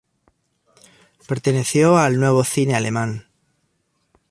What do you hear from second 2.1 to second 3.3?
Nuevo cine alemán.